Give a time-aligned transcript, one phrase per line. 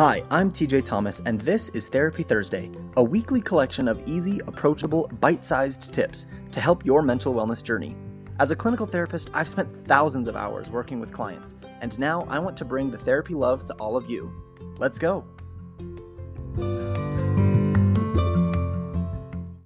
[0.00, 5.10] Hi, I'm TJ Thomas, and this is Therapy Thursday, a weekly collection of easy, approachable,
[5.20, 7.94] bite sized tips to help your mental wellness journey.
[8.38, 12.38] As a clinical therapist, I've spent thousands of hours working with clients, and now I
[12.38, 14.32] want to bring the therapy love to all of you.
[14.78, 15.22] Let's go.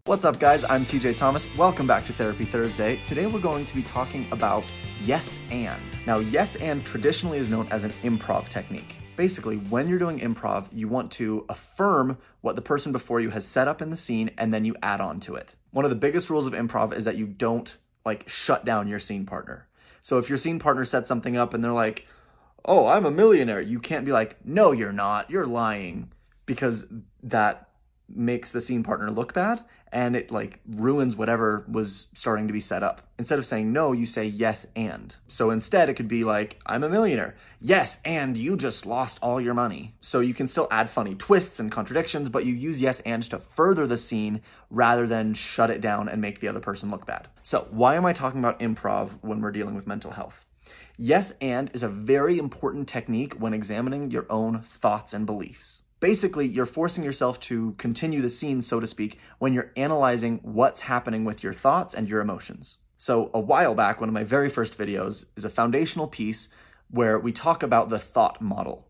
[0.06, 0.64] What's up, guys?
[0.64, 1.46] I'm TJ Thomas.
[1.56, 2.98] Welcome back to Therapy Thursday.
[3.06, 4.64] Today we're going to be talking about
[5.05, 5.80] yes and.
[6.09, 8.96] Now, yes and traditionally is known as an improv technique.
[9.16, 13.46] Basically, when you're doing improv, you want to affirm what the person before you has
[13.46, 15.55] set up in the scene and then you add on to it.
[15.70, 18.98] One of the biggest rules of improv is that you don't like shut down your
[18.98, 19.69] scene partner.
[20.02, 22.06] So if your scene partner sets something up and they're like,
[22.64, 25.30] "Oh, I'm a millionaire." You can't be like, "No, you're not.
[25.30, 26.10] You're lying."
[26.44, 26.86] Because
[27.22, 27.69] that
[28.08, 32.58] makes the scene partner look bad and it like ruins whatever was starting to be
[32.58, 33.02] set up.
[33.16, 35.14] Instead of saying no, you say yes and.
[35.28, 37.36] So instead it could be like, I'm a millionaire.
[37.60, 39.94] Yes, and you just lost all your money.
[40.00, 43.38] So you can still add funny twists and contradictions, but you use yes and to
[43.38, 47.28] further the scene rather than shut it down and make the other person look bad.
[47.44, 50.44] So why am I talking about improv when we're dealing with mental health?
[50.96, 55.83] Yes and is a very important technique when examining your own thoughts and beliefs.
[56.00, 60.83] Basically, you're forcing yourself to continue the scene, so to speak, when you're analyzing what's
[60.83, 62.78] happening with your thoughts and your emotions.
[62.98, 66.48] So, a while back, one of my very first videos is a foundational piece
[66.91, 68.89] where we talk about the thought model.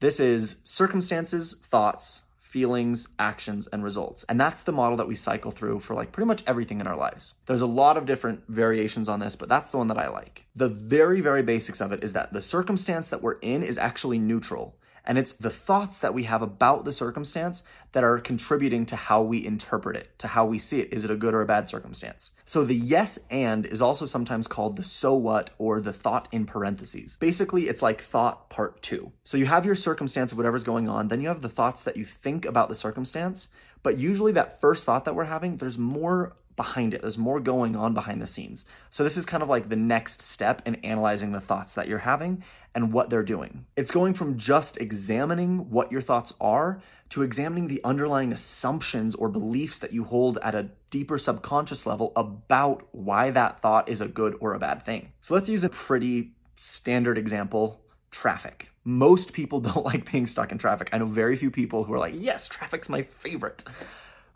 [0.00, 4.24] This is circumstances, thoughts, feelings, actions, and results.
[4.28, 6.96] And that's the model that we cycle through for like pretty much everything in our
[6.96, 7.34] lives.
[7.46, 10.46] There's a lot of different variations on this, but that's the one that I like.
[10.54, 14.20] The very, very basics of it is that the circumstance that we're in is actually
[14.20, 14.76] neutral.
[15.06, 19.22] And it's the thoughts that we have about the circumstance that are contributing to how
[19.22, 20.92] we interpret it, to how we see it.
[20.92, 22.30] Is it a good or a bad circumstance?
[22.46, 26.46] So the yes and is also sometimes called the so what or the thought in
[26.46, 27.16] parentheses.
[27.18, 29.12] Basically, it's like thought part two.
[29.24, 31.96] So you have your circumstance of whatever's going on, then you have the thoughts that
[31.96, 33.48] you think about the circumstance.
[33.84, 37.02] But usually, that first thought that we're having, there's more behind it.
[37.02, 38.64] There's more going on behind the scenes.
[38.90, 41.98] So this is kind of like the next step in analyzing the thoughts that you're
[41.98, 42.42] having
[42.74, 43.66] and what they're doing.
[43.76, 46.80] It's going from just examining what your thoughts are
[47.10, 52.12] to examining the underlying assumptions or beliefs that you hold at a deeper subconscious level
[52.16, 55.12] about why that thought is a good or a bad thing.
[55.20, 57.80] So let's use a pretty standard example,
[58.10, 58.70] traffic.
[58.84, 60.90] Most people don't like being stuck in traffic.
[60.92, 63.64] I know very few people who are like, "Yes, traffic's my favorite."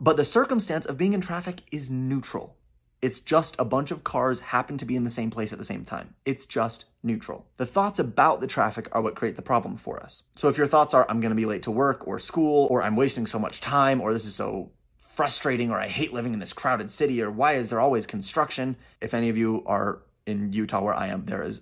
[0.01, 2.55] But the circumstance of being in traffic is neutral.
[3.01, 5.65] It's just a bunch of cars happen to be in the same place at the
[5.65, 6.15] same time.
[6.25, 7.45] It's just neutral.
[7.57, 10.23] The thoughts about the traffic are what create the problem for us.
[10.35, 12.97] So if your thoughts are, I'm gonna be late to work or school, or I'm
[12.97, 16.53] wasting so much time, or this is so frustrating, or I hate living in this
[16.53, 18.75] crowded city, or why is there always construction?
[18.99, 21.61] If any of you are in Utah where I am, there is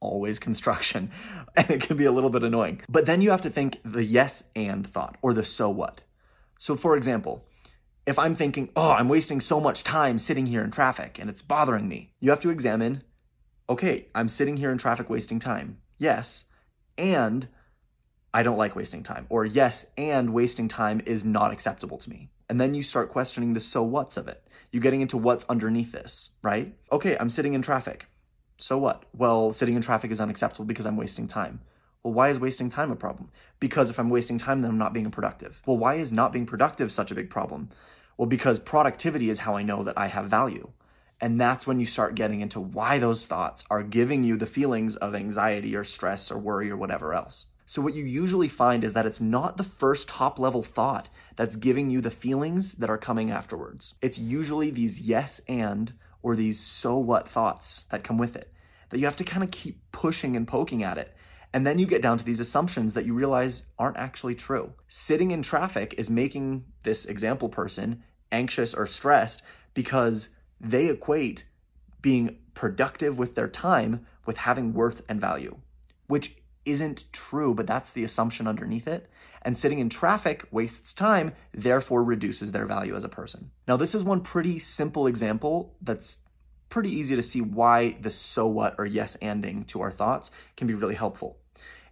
[0.00, 1.10] always construction,
[1.56, 2.80] and it can be a little bit annoying.
[2.88, 6.02] But then you have to think the yes and thought, or the so what.
[6.58, 7.44] So for example,
[8.08, 11.42] if I'm thinking, oh, I'm wasting so much time sitting here in traffic and it's
[11.42, 13.02] bothering me, you have to examine,
[13.68, 15.76] okay, I'm sitting here in traffic wasting time.
[15.98, 16.46] Yes.
[16.96, 17.48] And
[18.32, 19.26] I don't like wasting time.
[19.28, 22.30] Or yes, and wasting time is not acceptable to me.
[22.48, 24.42] And then you start questioning the so what's of it.
[24.72, 26.74] You're getting into what's underneath this, right?
[26.90, 28.06] Okay, I'm sitting in traffic.
[28.60, 29.04] So what?
[29.16, 31.60] Well, sitting in traffic is unacceptable because I'm wasting time.
[32.02, 33.30] Well, why is wasting time a problem?
[33.60, 35.62] Because if I'm wasting time, then I'm not being productive.
[35.64, 37.70] Well, why is not being productive such a big problem?
[38.16, 40.70] Well, because productivity is how I know that I have value.
[41.20, 44.96] And that's when you start getting into why those thoughts are giving you the feelings
[44.96, 47.46] of anxiety or stress or worry or whatever else.
[47.66, 51.54] So, what you usually find is that it's not the first top level thought that's
[51.54, 53.94] giving you the feelings that are coming afterwards.
[54.00, 55.92] It's usually these yes and
[56.22, 58.52] or these so what thoughts that come with it
[58.90, 61.14] that you have to kind of keep pushing and poking at it.
[61.52, 64.72] And then you get down to these assumptions that you realize aren't actually true.
[64.88, 69.42] Sitting in traffic is making this example person anxious or stressed
[69.74, 70.28] because
[70.60, 71.44] they equate
[72.02, 75.56] being productive with their time with having worth and value,
[76.06, 76.36] which
[76.70, 79.10] isn't true, but that's the assumption underneath it.
[79.42, 83.50] And sitting in traffic wastes time, therefore reduces their value as a person.
[83.66, 86.18] Now, this is one pretty simple example that's
[86.68, 90.66] pretty easy to see why the so what or yes anding to our thoughts can
[90.66, 91.38] be really helpful.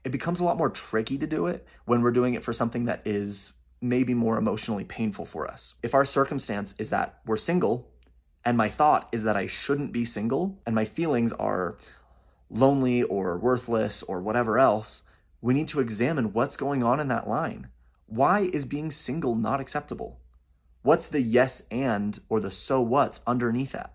[0.04, 2.84] It becomes a lot more tricky to do it when we're doing it for something
[2.84, 5.74] that is maybe more emotionally painful for us.
[5.82, 7.90] If our circumstance is that we're single,
[8.44, 11.78] and my thought is that I shouldn't be single, and my feelings are
[12.48, 15.02] lonely or worthless or whatever else,
[15.40, 17.68] we need to examine what's going on in that line.
[18.06, 20.20] Why is being single not acceptable?
[20.82, 23.94] What's the yes and or the so what's underneath that?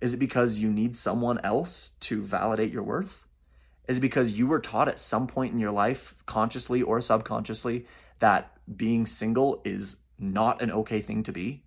[0.00, 3.26] Is it because you need someone else to validate your worth?
[3.88, 7.86] Is it because you were taught at some point in your life, consciously or subconsciously,
[8.18, 11.64] that being single is not an okay thing to be?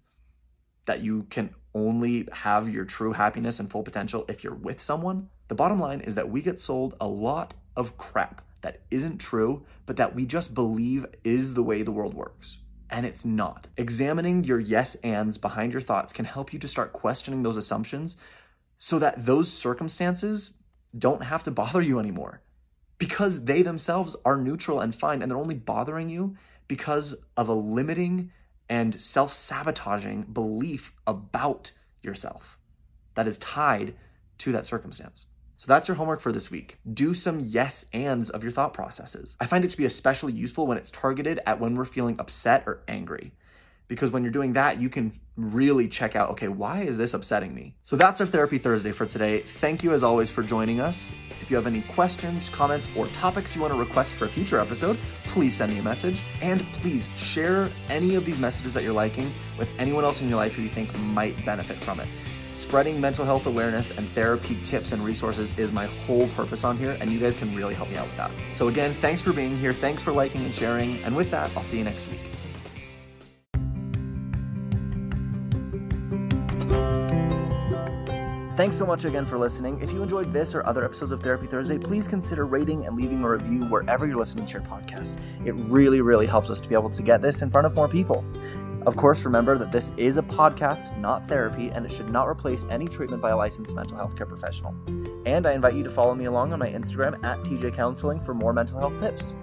[0.86, 5.30] That you can only have your true happiness and full potential if you're with someone?
[5.54, 9.64] The bottom line is that we get sold a lot of crap that isn't true,
[9.86, 12.58] but that we just believe is the way the world works.
[12.90, 13.68] And it's not.
[13.78, 18.18] Examining your yes ands behind your thoughts can help you to start questioning those assumptions
[18.80, 20.56] so that those circumstances
[20.98, 22.42] don't have to bother you anymore
[22.98, 26.36] because they themselves are neutral and fine and they're only bothering you
[26.68, 28.32] because of a limiting
[28.68, 32.58] and self sabotaging belief about yourself
[33.14, 33.94] that is tied
[34.40, 35.28] to that circumstance.
[35.64, 36.78] So that's your homework for this week.
[36.94, 39.38] Do some yes ands of your thought processes.
[39.40, 42.64] I find it to be especially useful when it's targeted at when we're feeling upset
[42.68, 43.32] or angry
[43.88, 47.56] because when you're doing that, you can really check out, okay, why is this upsetting
[47.56, 47.76] me?
[47.86, 49.40] So that's our Therapy Thursday for today.
[49.40, 51.14] Thank you as always for joining us.
[51.42, 54.60] If you have any questions, comments, or topics you want to request for a future
[54.60, 56.22] episode, please send me a message.
[56.42, 60.38] And please share any of these messages that you're liking with anyone else in your
[60.38, 62.08] life who you think might benefit from it.
[62.54, 66.96] Spreading mental health awareness and therapy tips and resources is my whole purpose on here,
[67.02, 68.32] and you guys can really help me out with that.
[68.54, 69.74] So, again, thanks for being here.
[69.74, 71.04] Thanks for liking and sharing.
[71.04, 72.20] And with that, I'll see you next week.
[78.56, 79.82] Thanks so much again for listening.
[79.82, 83.24] If you enjoyed this or other episodes of Therapy Thursday, please consider rating and leaving
[83.24, 85.18] a review wherever you're listening to your podcast.
[85.44, 87.88] It really, really helps us to be able to get this in front of more
[87.90, 88.24] people.
[88.86, 92.66] Of course, remember that this is a podcast, not therapy, and it should not replace
[92.70, 94.76] any treatment by a licensed mental health care professional.
[95.26, 98.34] And I invite you to follow me along on my Instagram at TJ Counseling for
[98.34, 99.36] more mental health tips.